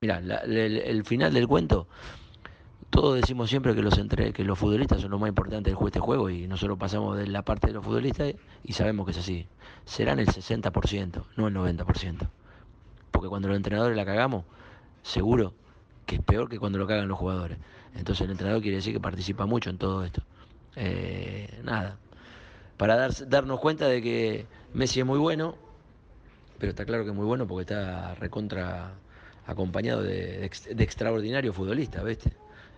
Mira, 0.00 0.18
el, 0.18 1.04
final 1.04 1.34
del 1.34 1.48
cuento, 1.48 1.88
todos 2.88 3.16
decimos 3.16 3.50
siempre 3.50 3.74
que 3.74 3.82
los 3.82 3.98
entre, 3.98 4.32
que 4.32 4.44
los 4.44 4.56
futbolistas 4.56 5.00
son 5.00 5.10
lo 5.10 5.18
más 5.18 5.28
importante 5.28 5.72
juego 5.72 5.88
este 5.88 5.98
juego 5.98 6.30
y 6.30 6.46
nosotros 6.46 6.78
pasamos 6.78 7.18
de 7.18 7.26
la 7.26 7.42
parte 7.42 7.66
de 7.66 7.72
los 7.72 7.84
futbolistas 7.84 8.32
y 8.62 8.74
sabemos 8.74 9.06
que 9.06 9.10
es 9.10 9.18
así. 9.18 9.48
Serán 9.86 10.20
el 10.20 10.28
60%, 10.28 11.24
no 11.36 11.48
el 11.48 11.54
90%. 11.56 12.28
Porque 13.10 13.28
cuando 13.28 13.48
los 13.48 13.56
entrenadores 13.56 13.96
la 13.96 14.04
cagamos, 14.04 14.44
seguro 15.02 15.52
que 16.06 16.14
es 16.14 16.22
peor 16.22 16.48
que 16.48 16.60
cuando 16.60 16.78
lo 16.78 16.86
cagan 16.86 17.08
los 17.08 17.18
jugadores. 17.18 17.58
Entonces 17.96 18.24
el 18.24 18.30
entrenador 18.30 18.62
quiere 18.62 18.76
decir 18.76 18.92
que 18.92 19.00
participa 19.00 19.46
mucho 19.46 19.68
en 19.68 19.78
todo 19.78 20.04
esto. 20.04 20.22
Eh, 20.76 21.60
nada, 21.64 21.96
para 22.76 22.94
dar, 22.94 23.10
darnos 23.28 23.58
cuenta 23.58 23.88
de 23.88 24.00
que 24.00 24.46
Messi 24.74 25.00
es 25.00 25.06
muy 25.06 25.18
bueno, 25.18 25.56
pero 26.60 26.70
está 26.70 26.84
claro 26.84 27.02
que 27.02 27.10
es 27.10 27.16
muy 27.16 27.26
bueno 27.26 27.48
porque 27.48 27.62
está 27.62 28.14
recontra 28.14 28.92
acompañado 29.48 30.02
de, 30.02 30.44
extraordinario 30.44 31.52
futbolista, 31.52 32.02
¿viste? 32.02 32.30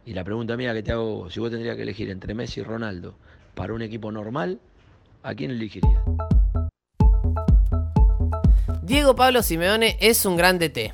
Y 0.06 0.14
la 0.14 0.24
pregunta 0.24 0.56
mía 0.56 0.72
que 0.72 0.82
te 0.82 0.92
hago, 0.92 1.28
si 1.28 1.40
vos 1.40 1.50
tendrías 1.50 1.76
que 1.76 1.82
elegir 1.82 2.08
entre 2.10 2.32
Messi 2.32 2.60
y 2.60 2.62
Ronaldo 2.62 3.14
para 3.54 3.74
un 3.74 3.82
equipo 3.82 4.10
normal, 4.12 4.60
¿a 5.24 5.34
quién 5.34 5.50
elegirías? 5.50 6.00
Diego 8.82 9.14
Pablo 9.16 9.42
Simeone 9.42 9.98
es 10.00 10.24
un 10.24 10.36
gran 10.36 10.58
DT. 10.58 10.92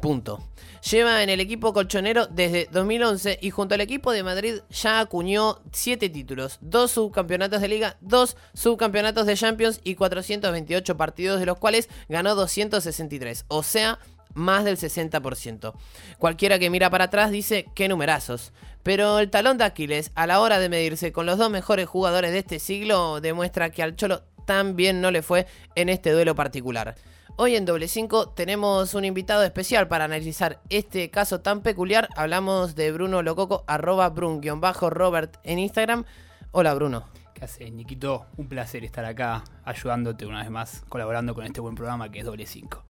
Punto. 0.00 0.42
Lleva 0.90 1.22
en 1.22 1.28
el 1.28 1.40
equipo 1.40 1.74
colchonero 1.74 2.26
desde 2.26 2.68
2011 2.72 3.38
y 3.42 3.50
junto 3.50 3.74
al 3.74 3.80
equipo 3.82 4.12
de 4.12 4.22
Madrid 4.22 4.54
ya 4.70 5.00
acuñó 5.00 5.60
7 5.72 6.08
títulos, 6.08 6.58
2 6.62 6.90
subcampeonatos 6.90 7.60
de 7.60 7.68
liga, 7.68 7.96
2 8.00 8.36
subcampeonatos 8.54 9.26
de 9.26 9.34
Champions 9.34 9.80
y 9.84 9.96
428 9.96 10.96
partidos 10.96 11.40
de 11.40 11.46
los 11.46 11.58
cuales 11.58 11.90
ganó 12.08 12.34
263, 12.34 13.44
o 13.48 13.62
sea, 13.62 13.98
más 14.38 14.64
del 14.64 14.78
60%. 14.78 15.74
Cualquiera 16.18 16.58
que 16.58 16.70
mira 16.70 16.88
para 16.88 17.04
atrás 17.04 17.30
dice 17.30 17.66
que 17.74 17.88
numerazos. 17.88 18.52
Pero 18.82 19.18
el 19.18 19.28
talón 19.28 19.58
de 19.58 19.64
Aquiles 19.64 20.12
a 20.14 20.26
la 20.26 20.40
hora 20.40 20.58
de 20.58 20.68
medirse 20.68 21.12
con 21.12 21.26
los 21.26 21.36
dos 21.36 21.50
mejores 21.50 21.86
jugadores 21.86 22.32
de 22.32 22.38
este 22.38 22.58
siglo 22.58 23.20
demuestra 23.20 23.70
que 23.70 23.82
al 23.82 23.96
Cholo 23.96 24.22
tan 24.46 24.76
bien 24.76 25.02
no 25.02 25.10
le 25.10 25.20
fue 25.20 25.46
en 25.74 25.90
este 25.90 26.10
duelo 26.12 26.34
particular. 26.34 26.94
Hoy 27.36 27.54
en 27.54 27.66
Doble 27.66 27.86
5 27.86 28.30
tenemos 28.30 28.94
un 28.94 29.04
invitado 29.04 29.44
especial 29.44 29.86
para 29.86 30.04
analizar 30.04 30.60
este 30.70 31.10
caso 31.10 31.40
tan 31.40 31.60
peculiar. 31.60 32.08
Hablamos 32.16 32.74
de 32.74 32.90
Bruno 32.90 33.22
Lococo, 33.22 33.64
arroba 33.66 34.08
brun-robert 34.08 35.36
en 35.44 35.58
Instagram. 35.58 36.04
Hola 36.50 36.74
Bruno. 36.74 37.04
¿Qué 37.34 37.44
haces, 37.44 37.70
Niquito? 37.72 38.26
Un 38.36 38.48
placer 38.48 38.82
estar 38.84 39.04
acá 39.04 39.44
ayudándote 39.64 40.26
una 40.26 40.40
vez 40.40 40.50
más, 40.50 40.82
colaborando 40.88 41.34
con 41.34 41.44
este 41.44 41.60
buen 41.60 41.76
programa 41.76 42.10
que 42.10 42.20
es 42.20 42.24
Doble 42.24 42.46
5. 42.46 42.87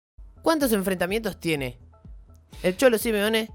¿Cuántos 0.47 0.73
enfrentamientos 0.73 1.41
tiene 1.41 1.77
el 2.63 2.77
Cholo 2.77 2.99
Simeone 2.99 3.51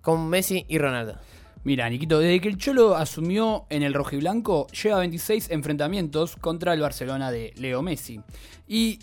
con 0.00 0.28
Messi 0.28 0.64
y 0.68 0.78
Ronaldo? 0.78 1.18
Mira, 1.64 1.90
Niquito, 1.90 2.20
desde 2.20 2.40
que 2.40 2.46
el 2.46 2.56
Cholo 2.56 2.94
asumió 2.94 3.66
en 3.68 3.82
el 3.82 3.94
rojiblanco, 3.94 4.68
lleva 4.68 5.00
26 5.00 5.50
enfrentamientos 5.50 6.36
contra 6.36 6.72
el 6.72 6.80
Barcelona 6.80 7.32
de 7.32 7.52
Leo 7.56 7.82
Messi. 7.82 8.20
Y 8.68 9.00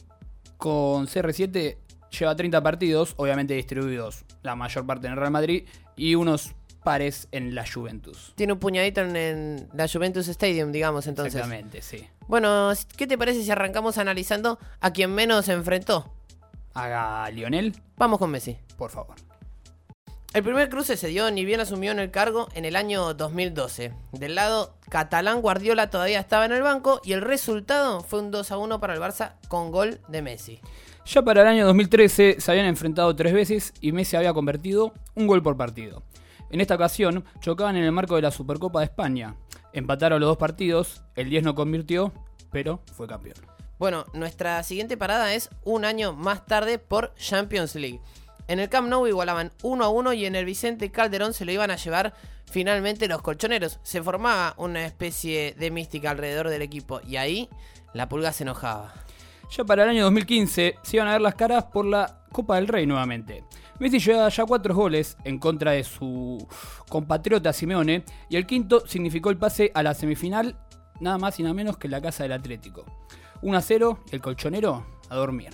con 0.56 1.06
CR7 1.06 1.76
lleva 2.18 2.34
30 2.34 2.64
partidos, 2.64 3.14
obviamente 3.18 3.56
distribuidos 3.56 4.24
la 4.42 4.56
mayor 4.56 4.86
parte 4.86 5.08
en 5.08 5.12
el 5.12 5.20
Real 5.20 5.32
Madrid 5.32 5.66
y 5.98 6.16
unos 6.16 6.54
pares 6.82 7.28
en 7.34 7.56
la 7.56 7.66
Juventus. 7.70 8.32
Tiene 8.36 8.54
un 8.54 8.60
puñadito 8.60 9.02
en, 9.02 9.68
la 9.74 9.90
Juventus 9.90 10.30
Stadium, 10.30 10.72
digamos, 10.72 11.08
entonces. 11.08 11.36
Exactamente, 11.36 11.82
sí. 11.82 12.08
Bueno, 12.30 12.72
¿qué 12.96 13.06
te 13.06 13.18
parece 13.18 13.44
si 13.44 13.52
arrancamos 13.52 13.98
analizando 13.98 14.60
a 14.80 14.94
quien 14.94 15.14
menos 15.14 15.48
se 15.48 15.52
enfrentó? 15.52 16.10
¿A 16.74 17.30
Lionel? 17.34 17.76
Vamos 17.98 18.20
con 18.20 18.32
Messi. 18.32 18.58
Por 18.78 18.92
favor. 18.92 19.16
El 20.34 20.44
primer 20.44 20.70
cruce 20.70 20.96
se 20.96 21.10
dio 21.10 21.30
ni 21.30 21.44
bien 21.44 21.60
asumió 21.60 21.92
en 21.92 22.00
el 22.00 22.10
cargo 22.10 22.48
en 22.54 22.64
el 22.64 22.78
año 22.78 23.14
2012. 23.14 23.92
Del 24.14 24.36
lado 24.36 24.78
catalán 24.88 25.42
Guardiola 25.42 25.90
todavía 25.90 26.22
estaba 26.22 26.46
en 26.46 26.54
el 26.54 26.62
banco 26.62 27.02
y 27.04 27.12
el 27.12 27.22
resultado 27.22 28.00
fue 28.00 28.22
un 28.22 28.32
2 28.32 28.50
a 28.50 28.58
1 28.58 28.80
para 28.80 28.94
el 28.94 29.02
Barça 29.02 29.34
con 29.50 29.72
gol 29.72 30.00
de 30.08 30.22
Messi. 30.22 30.62
Ya 31.06 31.22
para 31.22 31.42
el 31.42 31.48
año 31.50 31.66
2013 31.66 32.38
se 32.40 32.52
habían 32.52 32.68
enfrentado 32.68 33.14
tres 33.14 33.34
veces 33.34 33.74
y 33.82 33.92
Messi 33.92 34.16
había 34.16 34.34
convertido 34.34 34.94
un 35.16 35.28
gol 35.28 35.44
por 35.44 35.58
partido. 35.58 36.04
En 36.50 36.62
esta 36.62 36.76
ocasión 36.76 37.26
chocaban 37.42 37.76
en 37.76 37.84
el 37.84 37.92
marco 37.92 38.16
de 38.16 38.22
la 38.22 38.32
Supercopa 38.32 38.80
de 38.80 38.86
España. 38.86 39.36
Empataron 39.74 40.22
los 40.22 40.30
dos 40.30 40.38
partidos, 40.38 41.04
el 41.16 41.30
10 41.30 41.44
no 41.44 41.56
convirtió, 41.56 42.14
pero 42.52 42.82
fue 42.94 43.06
campeón. 43.06 43.36
Bueno, 43.82 44.06
nuestra 44.14 44.62
siguiente 44.62 44.96
parada 44.96 45.34
es 45.34 45.50
un 45.64 45.86
año 45.86 46.14
más 46.14 46.46
tarde 46.46 46.78
por 46.78 47.16
Champions 47.16 47.74
League. 47.74 48.00
En 48.48 48.60
el 48.60 48.70
Camp 48.70 48.88
Nou 48.88 49.08
igualaban 49.08 49.52
1 49.64 49.84
a 49.84 49.90
1 49.90 50.14
y 50.14 50.26
en 50.28 50.36
el 50.36 50.46
Vicente 50.46 50.92
Calderón 50.92 51.34
se 51.34 51.46
lo 51.46 51.52
iban 51.52 51.72
a 51.72 51.78
llevar 51.78 52.14
finalmente 52.46 53.08
los 53.08 53.24
colchoneros. 53.24 53.80
Se 53.82 54.04
formaba 54.04 54.54
una 54.58 54.86
especie 54.86 55.56
de 55.58 55.72
mística 55.72 56.12
alrededor 56.12 56.50
del 56.50 56.62
equipo 56.62 57.02
y 57.08 57.16
ahí 57.16 57.50
la 57.96 58.08
pulga 58.08 58.32
se 58.32 58.44
enojaba. 58.44 58.94
Ya 59.50 59.64
para 59.64 59.86
el 59.86 59.90
año 59.90 60.04
2015 60.04 60.76
se 60.84 60.98
iban 60.98 61.08
a 61.08 61.14
ver 61.14 61.22
las 61.22 61.34
caras 61.34 61.64
por 61.64 61.84
la 61.84 62.22
Copa 62.32 62.58
del 62.58 62.68
Rey 62.68 62.86
nuevamente. 62.86 63.46
Messi 63.80 63.98
llevaba 63.98 64.30
ya 64.30 64.46
cuatro 64.46 64.76
goles 64.76 65.18
en 65.24 65.40
contra 65.40 65.72
de 65.72 65.84
su 65.84 66.48
compatriota 66.88 67.52
Simeone 67.52 68.06
y 68.30 68.36
el 68.36 68.46
quinto 68.46 68.86
significó 68.86 69.32
el 69.32 69.38
pase 69.38 69.72
a 69.74 69.82
la 69.82 69.96
semifinal 69.96 70.56
nada 71.00 71.18
más 71.18 71.40
y 71.40 71.42
nada 71.42 71.56
menos 71.56 71.78
que 71.78 71.88
la 71.88 72.00
casa 72.00 72.22
del 72.22 72.34
Atlético. 72.34 72.86
1 73.42 73.58
a 73.58 73.62
0, 73.62 74.00
el 74.12 74.22
colchonero 74.22 74.86
a 75.10 75.16
dormir. 75.16 75.50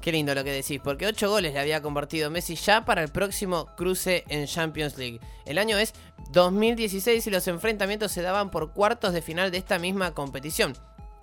Qué 0.00 0.10
lindo 0.10 0.34
lo 0.34 0.42
que 0.42 0.52
decís, 0.52 0.80
porque 0.82 1.06
8 1.06 1.30
goles 1.30 1.52
le 1.52 1.60
había 1.60 1.80
convertido 1.80 2.28
Messi 2.28 2.56
ya 2.56 2.84
para 2.84 3.02
el 3.02 3.10
próximo 3.10 3.66
cruce 3.76 4.24
en 4.28 4.46
Champions 4.46 4.98
League. 4.98 5.20
El 5.44 5.58
año 5.58 5.78
es 5.78 5.94
2016 6.32 7.24
y 7.26 7.30
los 7.30 7.46
enfrentamientos 7.46 8.10
se 8.10 8.22
daban 8.22 8.50
por 8.50 8.72
cuartos 8.72 9.12
de 9.12 9.22
final 9.22 9.52
de 9.52 9.58
esta 9.58 9.78
misma 9.78 10.12
competición. 10.12 10.72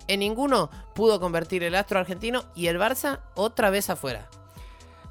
En 0.08 0.20
ninguno 0.20 0.70
pudo 0.94 1.20
convertir 1.20 1.62
el 1.62 1.74
astro 1.74 1.98
argentino 1.98 2.44
y 2.54 2.68
el 2.68 2.78
Barça 2.78 3.20
otra 3.34 3.68
vez 3.68 3.90
afuera. 3.90 4.30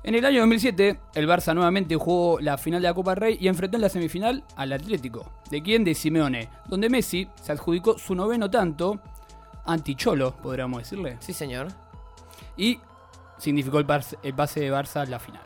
En 0.02 0.16
el 0.16 0.26
año 0.26 0.40
2007, 0.40 1.00
el 1.14 1.28
Barça 1.28 1.54
nuevamente 1.54 1.96
jugó 1.96 2.40
la 2.40 2.58
final 2.58 2.82
de 2.82 2.88
la 2.88 2.94
Copa 2.94 3.16
Rey 3.16 3.38
y 3.40 3.50
enfrentó 3.50 3.78
en 3.78 3.82
la 3.82 3.90
semifinal 3.90 4.44
al 4.56 4.74
Atlético. 4.74 5.32
¿De 5.52 5.62
quién? 5.62 5.84
De 5.84 5.94
Simeone, 5.94 6.50
donde 6.68 6.90
Messi 6.90 7.28
se 7.42 7.52
adjudicó 7.52 8.00
su 8.00 8.16
noveno 8.16 8.50
tanto, 8.50 9.00
anti-cholo, 9.66 10.36
podríamos 10.38 10.80
decirle. 10.80 11.18
Sí, 11.20 11.34
señor. 11.34 11.68
Y 12.58 12.80
significó 13.38 13.80
el, 13.80 13.86
pase 13.86 14.18
de 14.22 14.72
Barça 14.72 15.02
a 15.02 15.06
la 15.06 15.20
final. 15.20 15.42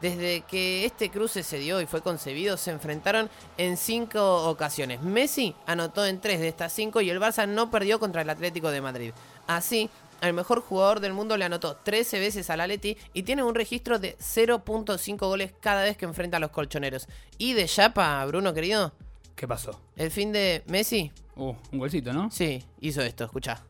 Desde 0.00 0.40
que 0.42 0.84
este 0.84 1.10
cruce 1.10 1.44
se 1.44 1.58
dio 1.58 1.80
y 1.80 1.86
fue 1.86 2.02
concebido, 2.02 2.56
se 2.56 2.72
enfrentaron 2.72 3.30
en 3.56 3.76
cinco 3.76 4.48
ocasiones. 4.48 5.00
Messi 5.00 5.54
anotó 5.64 6.04
en 6.04 6.20
tres 6.20 6.40
de 6.40 6.48
estas 6.48 6.72
cinco 6.72 7.00
y 7.00 7.10
el 7.10 7.20
Barça 7.20 7.46
no 7.46 7.70
perdió 7.70 8.00
contra 8.00 8.22
el 8.22 8.30
Atlético 8.30 8.70
de 8.72 8.80
Madrid. 8.80 9.12
Así, 9.46 9.90
el 10.20 10.32
mejor 10.32 10.60
jugador 10.60 11.00
del 11.00 11.12
mundo 11.12 11.36
le 11.36 11.44
anotó 11.44 11.76
13 11.76 12.20
veces 12.20 12.48
al 12.48 12.60
Atleti 12.60 12.96
y 13.12 13.24
tiene 13.24 13.42
un 13.42 13.54
registro 13.54 13.98
de 13.98 14.16
0.5 14.18 15.18
goles 15.18 15.52
cada 15.60 15.82
vez 15.82 15.96
que 15.96 16.04
enfrenta 16.04 16.36
a 16.36 16.40
los 16.40 16.50
colchoneros. 16.50 17.08
Y 17.38 17.54
de 17.54 17.66
chapa, 17.66 18.24
Bruno 18.26 18.54
querido. 18.54 18.92
¿Qué 19.34 19.48
pasó? 19.48 19.80
El 19.96 20.10
fin 20.10 20.32
de 20.32 20.62
Messi. 20.66 21.10
Uh, 21.36 21.54
un 21.72 21.78
golcito, 21.78 22.12
¿no? 22.12 22.30
Sí, 22.30 22.62
hizo 22.80 23.00
esto, 23.02 23.24
escucha. 23.24 23.62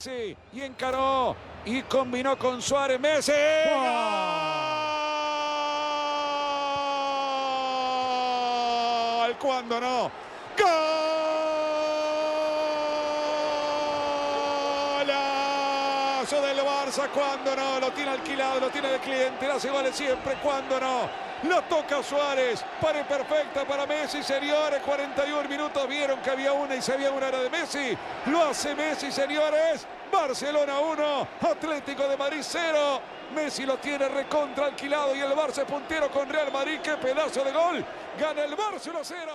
Sí, 0.00 0.36
y 0.52 0.60
encaró 0.60 1.36
y 1.64 1.82
combinó 1.82 2.38
con 2.38 2.62
Suárez 2.62 3.00
Messi. 3.00 3.32
¡Gol! 9.20 9.36
¿Cuándo 9.38 9.80
no? 9.80 10.10
¡Golazo 14.98 16.42
del 16.42 16.60
Barça! 17.48 17.54
¿Cuándo 17.54 17.56
no? 17.56 17.80
Lo 17.80 17.92
tiene 17.92 18.10
alquilado, 18.10 18.60
lo 18.60 18.68
tiene 18.70 18.88
de 18.88 18.98
cliente, 18.98 19.46
lo 19.46 19.54
hace 19.54 19.70
vale 19.70 19.92
siempre. 19.92 20.34
¿Cuándo 20.42 20.78
no? 20.78 21.08
Lo 21.44 21.62
toca 21.62 22.02
Suárez. 22.02 22.64
Pare 22.80 23.04
perfecta 23.04 23.64
para 23.66 23.86
Messi, 23.86 24.22
señores. 24.22 24.80
41 24.84 25.48
minutos. 25.48 25.88
Vieron 25.88 26.20
que 26.20 26.30
había 26.30 26.52
una 26.52 26.74
y 26.74 26.82
se 26.82 26.92
había 26.94 27.10
una 27.10 27.28
era 27.28 27.40
de 27.40 27.50
Messi. 27.50 27.96
Lo 28.26 28.44
hace 28.44 28.74
Messi, 28.74 29.10
señores. 29.12 29.86
Barcelona 30.12 30.78
1, 30.80 31.28
Atlético 31.42 32.08
de 32.08 32.16
Madrid 32.16 32.40
0. 32.42 33.00
Messi 33.34 33.64
lo 33.66 33.76
tiene 33.76 34.08
recontra 34.08 34.66
alquilado 34.66 35.14
y 35.14 35.20
el 35.20 35.32
Barça 35.32 35.64
puntero 35.64 36.10
con 36.10 36.28
Real 36.28 36.50
Madrid. 36.50 36.80
¡Qué 36.82 36.96
pedazo 36.96 37.44
de 37.44 37.52
gol! 37.52 37.84
Gana 38.18 38.44
el 38.44 38.56
Barça 38.56 38.88
1 38.90 38.98
0. 39.02 39.32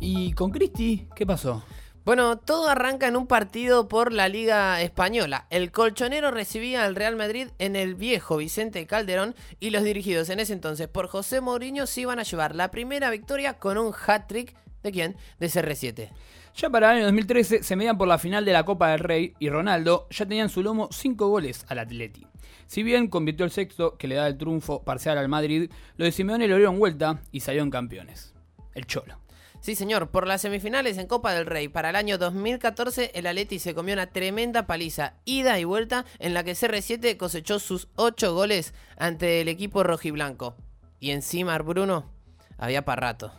¿Y 0.00 0.32
con 0.32 0.50
Cristi 0.50 1.08
qué 1.14 1.24
pasó? 1.24 1.62
Bueno, 2.08 2.38
todo 2.38 2.70
arranca 2.70 3.06
en 3.06 3.16
un 3.16 3.26
partido 3.26 3.86
por 3.86 4.14
la 4.14 4.30
Liga 4.30 4.80
Española. 4.80 5.46
El 5.50 5.70
colchonero 5.70 6.30
recibía 6.30 6.86
al 6.86 6.96
Real 6.96 7.16
Madrid 7.16 7.48
en 7.58 7.76
el 7.76 7.96
viejo 7.96 8.38
Vicente 8.38 8.86
Calderón 8.86 9.34
y 9.60 9.68
los 9.68 9.84
dirigidos 9.84 10.30
en 10.30 10.40
ese 10.40 10.54
entonces 10.54 10.88
por 10.88 11.08
José 11.08 11.42
Mourinho 11.42 11.86
se 11.86 12.00
iban 12.00 12.18
a 12.18 12.22
llevar 12.22 12.54
la 12.54 12.70
primera 12.70 13.10
victoria 13.10 13.58
con 13.58 13.76
un 13.76 13.92
hat-trick 13.92 14.56
¿De 14.82 14.90
quién? 14.90 15.16
De 15.38 15.48
CR7. 15.48 16.08
Ya 16.56 16.70
para 16.70 16.92
el 16.92 16.96
año 16.96 17.04
2013 17.04 17.62
se 17.62 17.76
medían 17.76 17.98
por 17.98 18.08
la 18.08 18.16
final 18.16 18.46
de 18.46 18.54
la 18.54 18.64
Copa 18.64 18.88
del 18.88 19.00
Rey 19.00 19.34
y 19.38 19.50
Ronaldo 19.50 20.06
ya 20.08 20.24
tenía 20.24 20.44
en 20.44 20.48
su 20.48 20.62
lomo 20.62 20.88
5 20.90 21.28
goles 21.28 21.66
al 21.68 21.78
Atleti. 21.78 22.26
Si 22.68 22.82
bien 22.82 23.08
convirtió 23.08 23.44
el 23.44 23.50
sexto, 23.50 23.98
que 23.98 24.08
le 24.08 24.14
da 24.14 24.28
el 24.28 24.38
triunfo 24.38 24.82
parcial 24.82 25.18
al 25.18 25.28
Madrid, 25.28 25.70
lo 25.98 26.06
de 26.06 26.12
Simeone 26.12 26.48
lo 26.48 26.56
dieron 26.56 26.78
vuelta 26.78 27.20
y 27.32 27.40
salieron 27.40 27.68
campeones. 27.68 28.32
El 28.74 28.86
Cholo. 28.86 29.27
Sí, 29.60 29.74
señor, 29.74 30.10
por 30.10 30.26
las 30.26 30.42
semifinales 30.42 30.98
en 30.98 31.06
Copa 31.06 31.32
del 31.32 31.44
Rey 31.44 31.68
para 31.68 31.90
el 31.90 31.96
año 31.96 32.16
2014, 32.16 33.10
el 33.14 33.26
Atleti 33.26 33.58
se 33.58 33.74
comió 33.74 33.94
una 33.94 34.06
tremenda 34.06 34.66
paliza, 34.66 35.14
ida 35.24 35.58
y 35.58 35.64
vuelta, 35.64 36.04
en 36.20 36.32
la 36.32 36.44
que 36.44 36.52
CR7 36.52 37.16
cosechó 37.16 37.58
sus 37.58 37.88
8 37.96 38.34
goles 38.34 38.72
ante 38.96 39.40
el 39.40 39.48
equipo 39.48 39.82
rojiblanco. 39.82 40.56
Y 41.00 41.10
encima, 41.10 41.58
Bruno, 41.58 42.10
había 42.56 42.84
para 42.84 43.00
rato. 43.00 43.32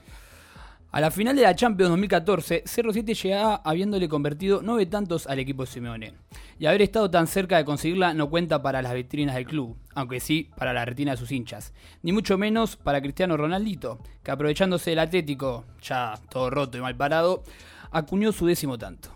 A 0.91 0.99
la 1.01 1.11
final 1.11 1.35
de 1.35 1.43
la 1.43 1.55
Champions 1.55 1.89
2014, 1.89 2.63
07 2.65 3.13
llegaba 3.13 3.61
habiéndole 3.63 4.09
convertido 4.09 4.61
nueve 4.63 4.87
tantos 4.87 5.27
al 5.27 5.37
equipo 5.37 5.63
de 5.63 5.71
Simeone. 5.71 6.13
Y 6.57 6.65
haber 6.65 6.81
estado 6.81 7.11
tan 7.11 7.27
cerca 7.27 7.57
de 7.57 7.63
conseguirla 7.65 8.15
no 8.15 8.31
cuenta 8.31 8.63
para 8.63 8.81
las 8.81 8.95
vitrinas 8.95 9.35
del 9.35 9.45
club, 9.45 9.77
aunque 9.93 10.19
sí 10.19 10.49
para 10.57 10.73
la 10.73 10.85
retina 10.85 11.11
de 11.11 11.17
sus 11.17 11.31
hinchas. 11.31 11.73
Ni 12.01 12.11
mucho 12.11 12.39
menos 12.39 12.75
para 12.75 13.01
Cristiano 13.01 13.37
Ronaldito, 13.37 13.99
que 14.23 14.31
aprovechándose 14.31 14.89
del 14.89 14.99
Atlético, 14.99 15.63
ya 15.79 16.19
todo 16.27 16.49
roto 16.49 16.79
y 16.79 16.81
mal 16.81 16.97
parado, 16.97 17.43
acuñó 17.91 18.31
su 18.31 18.47
décimo 18.47 18.79
tanto. 18.79 19.11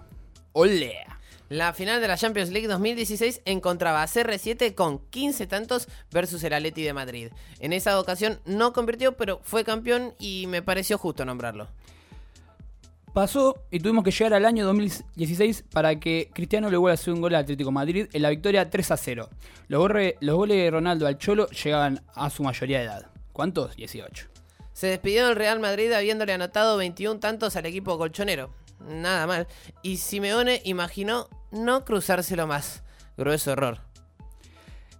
¡Olea! 0.51 1.19
La 1.53 1.71
final 1.71 2.01
de 2.01 2.07
la 2.07 2.17
Champions 2.17 2.49
League 2.49 2.67
2016 2.67 3.43
encontraba 3.45 4.01
a 4.01 4.07
CR7 4.07 4.73
con 4.73 4.97
15 5.11 5.45
tantos 5.45 5.87
versus 6.11 6.43
el 6.43 6.51
Atleti 6.51 6.81
de 6.81 6.93
Madrid. 6.93 7.27
En 7.59 7.73
esa 7.73 7.99
ocasión 7.99 8.39
no 8.45 8.73
convirtió, 8.73 9.15
pero 9.15 9.39
fue 9.43 9.63
campeón 9.63 10.15
y 10.17 10.47
me 10.47 10.63
pareció 10.63 10.97
justo 10.97 11.25
nombrarlo. 11.25 11.67
Pasó 13.13 13.55
y 13.69 13.79
tuvimos 13.79 14.03
que 14.03 14.09
llegar 14.09 14.33
al 14.33 14.45
año 14.45 14.65
2016 14.65 15.65
para 15.71 15.99
que 15.99 16.31
Cristiano 16.33 16.71
le 16.71 16.77
vuelva 16.77 16.93
a 16.93 16.95
hacer 16.95 17.13
un 17.13 17.21
gol 17.21 17.35
al 17.35 17.43
Atlético 17.43 17.69
de 17.69 17.73
Madrid 17.75 18.07
en 18.11 18.23
la 18.23 18.31
victoria 18.31 18.71
3 18.71 18.89
a 18.89 18.97
0. 18.97 19.29
Los, 19.67 19.91
los 20.21 20.35
goles 20.35 20.57
de 20.57 20.71
Ronaldo 20.71 21.05
al 21.05 21.19
Cholo 21.19 21.47
llegaban 21.49 22.03
a 22.15 22.31
su 22.31 22.41
mayoría 22.41 22.79
de 22.79 22.85
edad. 22.85 23.11
¿Cuántos? 23.31 23.75
18. 23.75 24.27
Se 24.73 24.87
despidió 24.87 25.27
del 25.27 25.35
Real 25.35 25.59
Madrid 25.59 25.91
habiéndole 25.91 26.33
anotado 26.33 26.77
21 26.77 27.19
tantos 27.19 27.55
al 27.55 27.67
equipo 27.67 27.99
colchonero. 27.99 28.49
Nada 28.79 29.27
mal. 29.27 29.47
Y 29.83 29.97
Simeone 29.97 30.61
imaginó 30.65 31.29
no 31.53 31.85
cruzárselo 31.85 32.47
más. 32.47 32.83
Grueso 33.15 33.51
error. 33.51 33.79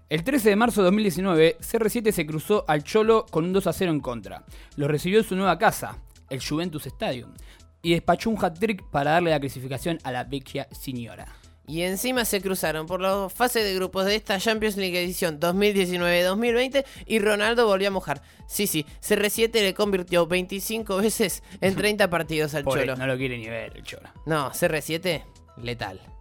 El 0.09 0.23
13 0.23 0.49
de 0.49 0.55
marzo 0.55 0.81
de 0.81 0.85
2019, 0.85 1.57
CR7 1.59 2.11
se 2.11 2.25
cruzó 2.25 2.65
al 2.67 2.83
Cholo 2.83 3.25
con 3.29 3.45
un 3.45 3.53
2 3.53 3.65
a 3.65 3.73
0 3.73 3.91
en 3.91 3.99
contra. 3.99 4.43
Lo 4.75 4.87
recibió 4.87 5.19
en 5.19 5.25
su 5.25 5.35
nueva 5.35 5.57
casa, 5.57 5.97
el 6.29 6.43
Juventus 6.43 6.85
Stadium, 6.85 7.33
y 7.81 7.93
despachó 7.93 8.29
un 8.29 8.37
hat-trick 8.37 8.83
para 8.91 9.11
darle 9.11 9.31
la 9.31 9.39
clasificación 9.39 9.97
a 10.03 10.11
la 10.11 10.23
vecchia 10.23 10.67
señora. 10.71 11.25
Y 11.65 11.81
encima 11.81 12.25
se 12.25 12.41
cruzaron 12.41 12.85
por 12.85 12.99
la 13.01 13.29
fase 13.29 13.63
de 13.63 13.73
grupos 13.73 14.05
de 14.05 14.15
esta 14.15 14.37
Champions 14.37 14.75
League 14.75 15.01
edición 15.01 15.39
2019-2020 15.39 16.85
y 17.05 17.19
Ronaldo 17.19 17.65
volvió 17.65 17.87
a 17.87 17.91
mojar. 17.91 18.21
Sí, 18.47 18.67
sí, 18.67 18.85
CR7 19.01 19.51
le 19.53 19.73
convirtió 19.73 20.27
25 20.27 20.97
veces 20.97 21.41
en 21.61 21.75
30 21.75 22.09
partidos 22.09 22.53
al 22.53 22.63
Pobre, 22.65 22.81
Cholo. 22.81 22.97
No 22.97 23.07
lo 23.07 23.17
quiere 23.17 23.37
ni 23.37 23.47
ver 23.47 23.71
el 23.75 23.83
Cholo. 23.83 24.09
No, 24.25 24.51
CR7, 24.51 25.23
letal. 25.57 26.12